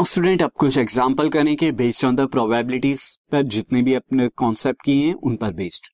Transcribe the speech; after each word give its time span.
Now 0.00 0.04
student 0.04 0.42
अब 0.42 0.50
कुछ 0.60 0.76
example 0.78 1.28
करेंगे 1.28 1.70
बेस्ड 1.72 2.04
ऑन 2.06 2.16
द 2.16 2.26
प्रोबेबिलिटीज 2.26 3.02
पर 3.32 3.42
जितने 3.54 3.80
भी 3.82 3.94
अपने 3.94 4.28
कॉन्सेप्ट 4.36 4.82
किए 4.84 5.06
हैं, 5.06 5.14
उन 5.14 5.34
पर 5.36 5.52
based 5.52 5.88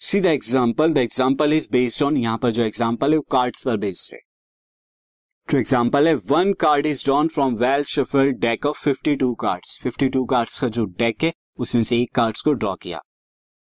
see 0.00 0.20
the 0.20 0.26
example 0.26 0.92
the 0.92 0.98
example 0.98 1.52
is 1.52 1.68
based 1.72 2.02
on 2.02 2.16
यहाँ 2.16 2.38
पर 2.38 2.50
जो 2.50 2.62
एग्जांपल 2.62 3.10
है, 3.10 3.16
वो 3.16 3.24
कार्ड्स 3.30 3.62
पर 3.64 3.76
बेस्ड 3.76 4.14
है. 4.14 4.18
जो 5.48 5.58
एग्जांपल 5.58 6.08
है 6.08 6.14
one 6.14 6.52
card 6.52 6.86
is 6.86 7.04
drawn 7.04 7.28
from 7.28 7.54
well 7.56 7.84
shuffle 7.84 8.32
deck 8.38 8.66
of 8.66 8.82
52 8.84 9.34
cards 9.40 9.78
52 9.84 10.24
cards 10.30 10.60
का 10.60 10.68
जो 10.68 10.84
डेक 10.84 11.22
है, 11.24 11.32
उसमें 11.58 11.82
से 11.82 11.98
एक 11.98 12.14
कार्ड्स 12.14 12.42
को 12.42 12.52
ड्रॉ 12.54 12.74
किया. 12.74 13.00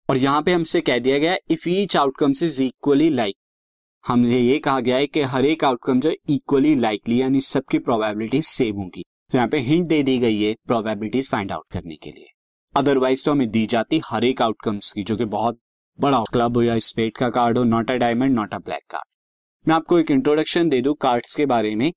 और 0.09 0.17
यहाँ 0.17 0.41
पे 0.41 0.53
हमसे 0.53 0.81
कह 0.81 0.99
दिया 0.99 1.17
गया 1.17 1.35
if 1.51 1.67
each 1.69 1.97
outcomes 1.97 2.43
is 2.43 2.61
equally 2.63 3.09
like 3.09 3.35
हमसे 4.03 4.39
ये 4.39 4.57
कहा 4.59 4.79
गया 4.79 4.97
है 4.97 5.07
कि 5.07 5.21
हर 5.33 5.45
एक 5.45 5.63
आउटकम 5.63 5.99
जो 5.99 6.13
इक्वली 6.29 6.73
लाइकली 6.77 7.21
यानी 7.21 7.41
सबकी 7.41 7.79
प्रोबेबिलिटी 7.79 8.41
सेम 8.43 8.75
होगी. 8.75 9.03
तो 9.35 9.37
यहाँ 9.37 9.47
पे 9.49 9.59
हिंट 9.59 9.87
दे 9.87 10.01
दी 10.03 10.17
गई 10.19 10.41
है 10.41 10.53
प्रोबेबिलिटीज 10.67 11.29
फाइंड 11.29 11.51
आउट 11.51 11.65
करने 11.71 11.95
के 12.03 12.11
लिए। 12.11 12.27
अदरवाइज़ 12.75 13.23
तो 13.25 13.31
हमें 13.31 13.49
दी 13.51 13.65
जाती 13.65 13.99
हर 14.05 14.23
एक 14.23 14.41
आउटकम्स 14.41 14.91
की, 14.91 15.03
जो 15.03 15.15
कि 15.17 15.25
बहुत 15.25 15.59
बड़ा 15.99 16.21
क्लब 16.31 16.57
हो 16.57 16.61
या 16.63 16.77
स्पेट 16.79 17.17
का 17.17 17.29
कार्ड 17.29 17.57
हो 17.57 17.63
not 17.63 17.91
a 17.91 17.95
diamond 17.95 18.35
not 18.35 18.53
a 18.53 18.57
black 18.59 18.83
card 18.89 19.07
मैं 19.65 19.75
आपको 19.75 19.99
एक 19.99 20.11
इंट्रोडक्शन 20.11 20.69
दे 20.69 20.81
दू 20.81 20.93
कार्ड्स 21.01 21.35
के 21.35 21.45
बारे 21.45 21.75
में। 21.75 21.91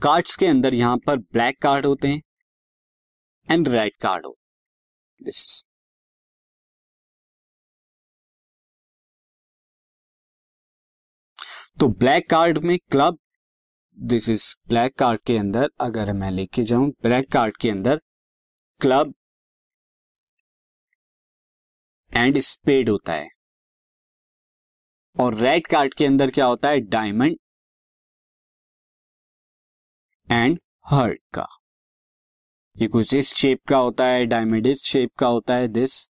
कार्ड्स 0.00 0.36
के 0.36 0.46
अंदर 0.46 0.74
यहाँ 0.74 0.96
पर 1.06 1.16
ब्लैक 1.32 1.60
कार्ड 1.62 1.86
होते 1.86 2.08
हैं 2.08 2.20
एंड 3.48 3.68
रेड 3.68 3.92
कार्ड 4.00 4.26
हो। 4.26 4.36
दिस 5.20 5.44
इज़ 5.44 5.62
तो 11.80 11.88
ब्लैक 11.96 12.28
कार्ड 12.30 12.58
में 12.58 12.76
club 12.90 13.18
this 13.98 14.28
is 14.28 14.44
black 14.68 14.94
card 14.98 15.20
के 15.26 15.36
अंदर, 15.38 15.70
अगर 15.80 16.12
मैं 16.12 16.30
लेके 16.30 16.62
जाऊँ 16.62 16.90
ब्लैक 17.02 17.30
कार्ड 17.32 17.56
के 17.56 17.70
अंदर 17.70 18.00
क्लब 18.80 19.14
एंड 22.12 22.38
स्पेड 22.38 22.88
होता 22.88 23.12
है। 23.12 23.28
और 25.16 25.34
रेड 25.34 25.66
कार्ड 25.66 25.94
के 25.94 26.06
अंदर 26.06 26.30
क्या 26.30 26.46
होता 26.46 26.68
है? 26.68 26.80
डायमंड 26.80 27.36
एंड 30.28 30.58
हर्ट 30.86 31.20
का। 31.34 31.46
ये 32.76 32.88
कुछ 32.88 33.14
इस 33.14 33.34
शेप 33.34 33.60
का 33.68 33.76
होता 33.76 34.04
है 34.06 34.24
डायमंड 34.26 34.66
इस 34.66 34.84
शेप 34.84 35.10
का 35.18 35.26
होता 35.26 35.54
है 35.54 35.68
दिस 35.68 36.08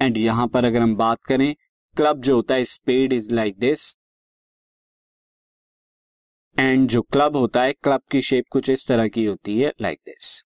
एंड 0.00 0.16
यहाँ 0.16 0.46
पर 0.48 0.64
अगर 0.64 0.80
हम 0.80 0.96
बात 0.96 1.22
करें 1.24 1.54
क्लब 1.96 2.20
जो 2.20 2.36
होता 2.36 2.54
है 2.54 2.64
spade 2.64 3.12
is 3.12 3.34
like 3.34 3.58
this 3.58 3.94
and 6.56 6.88
जो 6.88 7.00
क्लब 7.02 7.36
होता 7.36 7.62
है 7.62 7.72
क्लब 7.72 8.00
की 8.10 8.20
शेप 8.22 8.44
कुछ 8.50 8.68
इस 8.70 8.86
तरह 8.88 9.08
की 9.08 9.24
होती 9.24 9.58
है 9.60 9.72
लाइक 9.82 9.98
like 9.98 10.08
दिस 10.08 10.42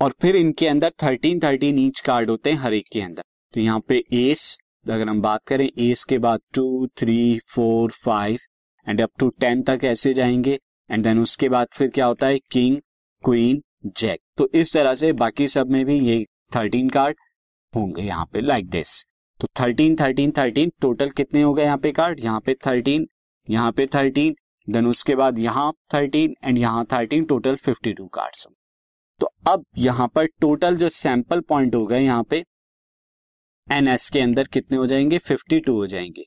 और 0.00 0.14
फिर 0.20 0.36
इनके 0.36 0.66
अंदर 0.66 0.90
थर्टीन 1.02 1.40
थर्टीन 1.40 1.78
ईच 1.78 2.00
कार्ड 2.00 2.30
होते 2.30 2.50
हैं, 2.50 2.58
हर 2.58 2.74
एक 2.74 2.86
के 2.92 3.00
अंदर. 3.00 3.22
तो 3.54 3.60
यहाँ 3.60 3.80
पे 3.88 4.02
एस 4.12 4.58
अगर 4.88 5.08
हम 5.08 5.20
बात 5.22 5.40
करें 5.46 5.68
एस 5.78 6.04
के 6.04 6.18
बाद 6.18 6.40
two 6.54 6.86
three 6.98 7.38
four 7.48 7.90
five 7.90 8.38
and 8.86 9.00
up 9.00 9.10
to 9.18 9.28
ten 9.40 9.62
तक 9.62 9.80
ऐसे 9.84 10.12
जाएँगे. 10.14 10.58
एंड 10.90 11.02
देन 11.02 11.18
उसके 11.18 11.48
बाद 11.48 11.66
फिर 11.72 11.88
क्या 11.88 12.06
होता 12.06 12.26
है? 12.26 12.38
किंग 12.50 12.76
क्वीन 13.24 13.62
जैक 13.98 14.20
तो 14.36 14.48
इस 14.54 14.72
तरह 14.72 14.94
से 14.94 15.12
बाकी 15.12 15.48
सब 15.48 15.70
में 15.70 15.84
भी 15.84 15.98
ये 16.00 16.24
थर्टीन 16.56 16.88
कार्ड 16.88 17.16
होंगे 17.74 18.02
यहाँ 18.02 18.26
पे 18.32 18.40
लाइक 18.40 18.64
like 18.64 18.72
दिस 18.72 19.04
तो 19.40 19.48
थर्टीन 19.60 19.96
थर्टीन 19.96 20.32
थर्टीन 20.38 20.72
टोटल 20.80 21.10
कितने 21.10 21.42
हो 21.42 21.54
गए 21.54 21.64
यहाँ 21.64 21.78
पे 21.78 21.92
कार्ड 21.92 22.20
यहाँ 22.20 22.40
पे 22.40 22.54
थर्टीन 22.66 23.06
यहाँ 23.48 23.72
पे 23.72 23.86
थर्टीन 23.86 24.34
देन 24.68 24.86
उसके 24.86 25.14
बाद 25.14 25.38
यहाँ 25.38 25.72
थर्टीन 25.94 26.34
एंड 26.44 26.58
यहाँ 26.58 26.84
thirteen 26.92 27.24
total 27.24 27.56
fifty 27.56 27.92
two 27.92 28.06
card 28.08 28.46
तो 29.20 29.32
अब 29.48 29.64
यहाँ 29.78 30.08
पर 30.08 30.26
टोटल 30.40 30.76
जो 30.76 30.88
सैंपल 30.88 31.40
पॉइंट 31.40 31.74
हो 31.74 31.86
गए 31.86 32.00
यहाँ 32.00 32.22
पे 32.22 32.44
एन 33.66 33.88
एस 33.88 34.08
के 34.10 34.20
अंदर 34.20 34.46
कितने 34.46 34.76
हो 34.76 34.86
जाएँगे? 34.86 35.18
फिफ्टी 35.18 35.58
टू 35.60 35.74
हो 35.74 35.86
जाएँगे. 35.86 36.24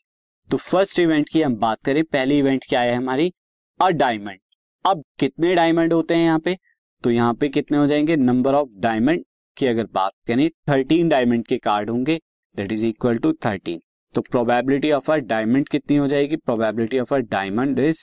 तो 0.49 0.57
फ़र्स्ट 0.57 0.99
इवेंट 0.99 1.29
की 1.29 1.41
हम 1.41 1.55
बात 1.55 1.77
करें, 1.85 2.03
पहली 2.03 2.37
इवेंट 2.39 2.65
क्या 2.69 2.81
है 2.81 2.93
हमारी? 2.95 3.31
अ 3.79 3.89
डायमंड 3.89 4.39
अब 4.85 5.03
कितने 5.19 5.53
डायमंड 5.55 5.93
होते 5.93 6.15
हैं 6.15 6.25
यहाँ 6.25 6.39
पे? 6.39 6.57
तो 7.03 7.11
यहाँ 7.11 7.33
पे 7.33 7.49
कितने 7.49 7.77
हो 7.77 7.87
जाएँगे? 7.87 8.15
नंबर 8.15 8.53
ऑफ़ 8.53 8.69
डायमंड 8.77 9.23
की 9.57 9.67
अगर 9.67 9.87
बात 9.93 10.11
करें 10.27 10.49
थर्टीन 10.69 11.09
डायमंड 11.09 11.45
के 11.47 11.57
कार्ड 11.57 11.89
होंगे 11.89 12.19
that 12.55 12.71
is 12.71 12.85
equal 12.87 13.17
to 13.17 13.33
thirteen 13.45 13.81
तो 14.15 14.21
प्रोबेबिलिटी 14.21 14.91
ऑफ़ 14.91 15.11
अ 15.11 15.15
डायमंड 15.17 15.69
कितनी 15.69 15.97
हो 15.97 16.07
जाएगी? 16.07 16.35
Probability 16.35 16.99
of 16.99 17.13
a 17.13 17.17
diamond 17.17 17.79
is 17.79 18.01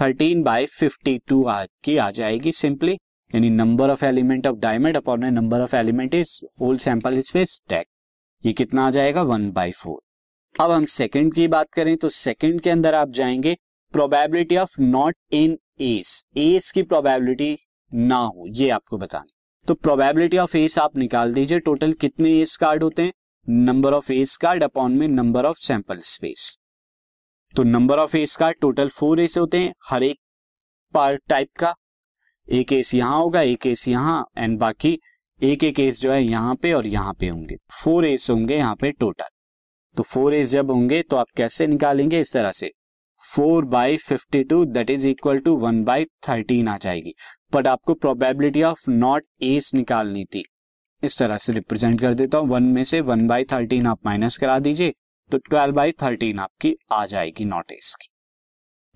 thirteen 0.00 0.42
by 0.42 0.66
fifty 0.66 1.16
two 1.28 1.44
की 1.84 1.96
आ 1.96 2.10
जाएगी 2.10 2.52
सिंपली 2.52 2.92
यानी 3.34 3.50
number 3.50 3.90
of 3.90 4.04
element 4.04 4.46
of 4.46 4.56
diamond 4.56 4.96
upon 4.96 5.24
number 5.24 5.60
of 5.60 5.76
element 5.76 6.14
is 6.14 6.40
whole 6.60 6.76
sample 6.78 7.20
space 7.20 7.60
टैक 7.68 7.86
ये 8.44 8.52
कितना 8.52 8.86
आ 8.86 8.90
जाएगा? 8.90 9.22
वन 9.22 9.50
बाई 9.52 9.72
फोर 9.72 10.62
अब 10.64 10.70
हम 10.70 10.84
सेकंड 10.84 11.34
की 11.34 11.48
बात 11.48 11.66
करें 11.72 11.96
तो 11.96 12.08
सेकंड 12.08 12.60
के 12.60 12.70
अंदर 12.70 12.94
आप 12.94 13.10
जाएँगे 13.10 13.56
probability 13.92 14.56
of 14.56 14.80
not 14.80 15.16
in 15.32 15.58
ace 15.80 16.24
ace 16.36 16.70
की 16.70 16.82
प्रोबेबिलिटी 16.82 17.56
ना 17.94 18.16
हो, 18.16 18.46
ये 18.48 18.70
आपको 18.70 18.98
बतानी 18.98 19.34
तो 19.66 19.74
प्रोबेबिलिटी 19.74 20.38
ऑफ़ 20.38 20.56
एस 20.56 20.78
आप 20.78 20.96
निकाल 20.96 21.34
दीजिए 21.34 21.60
टोटल 21.60 21.92
कितने 21.92 22.40
एस 22.40 22.56
कार्ड 22.56 22.82
होते 22.82 23.02
हैं? 23.02 23.12
Number 23.48 23.92
of 23.92 24.12
ace 24.12 24.36
card 24.36 24.64
upon 24.64 24.92
में 24.92 25.08
नंबर 25.08 25.44
ऑफ़ 25.44 25.58
सैंपल 25.58 25.98
स्पेस 25.98 26.56
तो 27.54 27.62
नंबर 27.62 27.98
ऑफ़ 27.98 28.16
एस 28.16 28.34
का 28.36 28.50
टोटल 28.52 28.88
फोर 28.88 29.20
एस 29.20 29.36
होते 29.38 29.58
हैं, 29.58 29.72
हर 29.84 30.02
एक 30.02 30.18
पार्ट 30.94 31.20
टाइप 31.28 31.48
का। 31.58 31.74
एक 32.48 32.72
एस 32.72 32.94
यहाँ 32.94 33.18
होगा, 33.18 33.40
एक 33.42 33.66
एस 33.66 33.86
यहाँ 33.88 34.24
एंड 34.38 34.58
बाकी 34.58 34.98
एक 35.40 35.64
एक 35.64 35.80
एस 35.80 36.00
जो 36.00 36.12
है 36.12 36.22
यहाँ 36.22 36.54
पे 36.54 36.72
और 36.72 36.86
यहाँ 36.86 37.14
पे 37.20 37.28
होंगे। 37.28 37.56
फोर 37.74 38.06
एस 38.06 38.28
होंगे 38.30 38.56
यहाँ 38.56 38.74
पे 38.76 38.90
टोटल 38.92 39.28
तो 39.96 40.02
फोर 40.02 40.34
एस 40.34 40.48
जब 40.48 40.70
होंगे 40.70 41.02
तो 41.02 41.16
आप 41.16 41.26
कैसे 41.36 41.66
निकालेंगे 41.66 42.20
इस 42.20 42.32
तरह 42.32 42.52
से? 42.52 42.70
Four 43.20 43.64
by 43.64 43.96
fifty 43.98 44.42
two 44.44 44.64
that 44.66 44.90
is 44.90 45.06
equal 45.08 45.38
to 45.38 45.56
one 45.58 45.82
by 45.84 46.04
thirteen 46.28 46.68
आ 46.68 46.76
जाएगी। 46.78 47.14
बट 47.54 47.66
आपको 47.66 47.94
प्रोबेबिलिटी 47.96 48.62
ऑफ़ 48.62 48.88
नॉट 48.90 49.24
एस 49.42 49.70
निकालनी 49.74 50.24
थी। 50.24 50.44
इस 51.02 51.18
तरह 51.18 51.36
से 51.36 51.52
रिप्रेजेंट 51.52 52.00
कर 52.00 52.14
देता 52.14 52.38
हूँ। 52.38 52.48
वन 52.48 52.62
में 52.64 52.82
से 52.84 53.00
वन 53.02 53.26
बाई 53.26 53.44
थर्टीन 53.44 53.86
आप 53.86 54.06
माइनस 54.06 54.36
करा 54.36 54.58
दीजिए। 54.58 54.94
तो 55.32 55.38
ट्वेल्व 55.40 55.74
बाई 55.74 55.92
थर्टीन 56.02 56.38
आपकी 56.38 56.74
आ 56.92 57.04
जाएगी 57.06 57.44
नॉट 57.44 57.72
एस 57.72 57.94
की। 57.94 58.08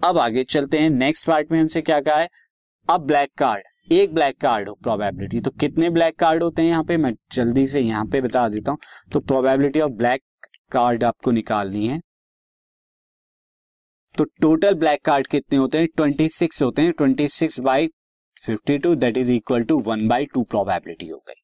अब 0.00 0.18
आगे 0.18 0.44
चलते 0.44 0.78
हैं। 0.78 0.90
नेक्स्ट 0.90 1.26
पार्ट 1.26 1.52
में 1.52 1.60
हमसे 1.60 1.82
क्या 1.82 2.00
कहा 2.00 2.16
है? 2.16 2.28
अब 2.88 3.06
ब्लैक 3.06 3.30
कार्ड, 3.38 3.64
एक 3.92 4.14
ब्लैक 4.14 4.36
कार्ड 4.40 4.68
हो 4.68 4.74
प्रोबेबिलिटी 4.82 5.40
तो 5.40 5.50
कितने 5.50 5.90
ब्लैक 5.90 6.18
कार्ड 6.18 6.42
होते 6.42 6.62
हैं 6.62 6.68
यहाँ 6.68 6.84
पे? 6.84 6.96
मैं 6.96 7.14
जल्दी 7.32 7.66
से 7.66 7.80
यहाँ 7.80 8.04
पे 8.06 8.20
बता 8.20 8.48
देता 8.48 8.70
हूँ। 8.70 8.78
तो 9.12 9.20
प्रोबेबिलिटी 9.20 9.80
ऑफ़ 9.80 9.92
ब्लैक 9.92 10.22
कार्ड 10.72 11.04
आपको 11.04 11.30
निकालनी 11.30 11.86
है। 11.88 12.00
तो 14.14 14.24
टोटल 14.42 14.74
ब्लैक 14.74 15.04
कार्ड 15.04 15.26
कितने 15.26 15.58
होते 15.58 15.78
हैं? 15.78 15.88
ट्वेंटी 15.96 16.28
सिक्स 16.30 16.62
होते 16.62 16.82
हैं। 16.82 16.92
Twenty 16.92 17.28
six 17.30 17.60
by 17.60 17.88
fifty 18.36 18.78
two 18.78 18.94
that 18.94 19.16
is 19.16 19.32
equal 19.32 19.64
to 19.64 19.78
one 19.82 20.06
by 20.08 20.24
two 20.24 20.42
probability 20.44 21.08
हो 21.08 21.18
गई। 21.28 21.42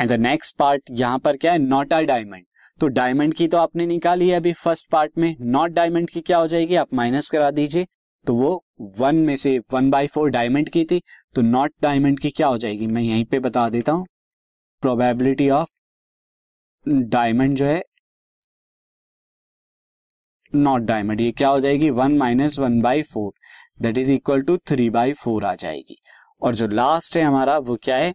एंड 0.00 0.10
द 0.10 0.20
नेक्स्ट 0.20 0.56
पार्ट 0.58 0.90
यहाँ 0.92 1.18
पर 1.18 1.36
क्या 1.36 1.52
है? 1.52 1.58
नॉट 1.58 1.92
अ 1.92 2.00
डायमंड 2.02 2.44
तो 2.80 2.88
डायमंड 2.88 3.34
की 3.34 3.46
तो 3.48 3.56
आपने 3.58 3.86
निकाली 3.86 4.28
है 4.28 4.36
अभी 4.36 4.52
फ़र्स्ट 4.52 4.88
पार्ट 4.90 5.18
में। 5.18 5.34
नॉट 5.40 5.70
डायमंड 5.70 6.10
की 6.10 6.20
क्या 6.20 6.38
हो 6.38 6.46
जाएगी? 6.46 6.74
आप 6.74 6.94
माइनस 6.94 7.28
करा 7.30 7.50
दीजिए। 7.50 7.86
तो 8.26 8.34
वो 8.34 8.64
वन 8.98 9.16
में 9.16 9.34
से 9.36 9.58
वन 9.72 9.90
बाई 9.90 10.06
फोर 10.06 10.30
डायमंड 10.30 10.68
की 10.68 10.84
थी। 10.84 11.00
तो 11.34 11.42
नॉट 11.42 11.72
डायमंड 11.82 12.20
की 12.20 12.30
क्या 12.30 12.46
हो 12.46 12.58
जाएगी? 12.58 12.86
मैं 12.86 13.02
यहीं 13.02 13.24
पे 13.24 13.38
बता 13.38 13.68
देता 13.68 13.92
हूँ। 13.92 14.06
प्रोबेबिलिटी 14.82 15.50
ऑफ़ 15.50 15.68
डायमंड 16.88 17.56
जो 17.56 17.66
है 17.66 17.82
नॉट 20.52 20.82
डायमंड 20.82 21.20
ये 21.20 21.32
क्या 21.32 21.48
हो 21.48 21.60
जाएगी? 21.60 21.90
One 21.90 22.16
minus 22.18 22.58
one 22.58 22.80
by 22.80 23.02
four 23.02 23.32
that 23.82 23.98
is 23.98 24.12
equal 24.12 24.42
to 24.42 24.56
three 24.58 24.90
by 24.90 25.12
four 25.12 25.44
आ 25.44 25.54
जाएगी। 25.54 25.96
और 26.42 26.54
जो 26.54 26.66
लास्ट 26.66 27.16
है 27.16 27.22
हमारा, 27.22 27.58
वो 27.58 27.76
क्या 27.76 27.96
है? 27.96 28.14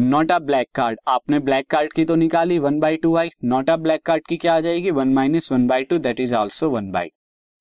नॉट 0.00 0.32
अ 0.32 0.38
ब्लैक 0.38 0.68
कार्ड 0.74 0.98
आपने 1.08 1.38
ब्लैक 1.38 1.66
कार्ड 1.70 1.92
की 1.92 2.04
तो 2.04 2.14
निकाली 2.14 2.58
वन 2.58 2.78
बाई 2.80 2.96
टू 2.96 3.14
आई 3.16 3.30
नॉट 3.44 3.70
अ 3.70 3.76
ब्लैक 3.76 4.02
कार्ड 4.02 4.26
की 4.26 4.36
क्या 4.36 4.54
आ 4.56 4.60
जाएगी? 4.60 4.90
One 4.90 5.12
minus 5.14 5.50
one 5.52 5.66
by 5.66 5.84
two 5.84 5.98
that 5.98 6.20
is 6.20 6.34
also 6.34 6.68
one 6.70 6.90
by 6.90 7.08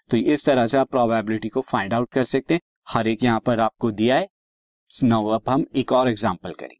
तो 0.10 0.18
इस 0.18 0.46
तरह 0.46 0.68
से 0.68 0.78
आप 0.78 0.90
प्रोबेबिलिटी 0.92 1.50
को 1.50 1.62
फाइंड 1.62 1.94
आउट 1.94 2.10
कर 2.10 2.24
सकते 2.24 2.54
हैं। 2.54 2.62
हर 2.88 3.08
एक 3.08 3.24
यहाँ 3.24 3.40
पर 3.40 3.60
आपको 3.60 3.92
दिया 3.92 4.18
है। 4.18 4.28
नाउ 5.04 5.28
अब 5.28 5.50
हम 5.50 5.66
एक 5.76 5.92
और 5.92 6.10
एग्ज़ाम्पल 6.10 6.52
करेंगे। 6.52 6.80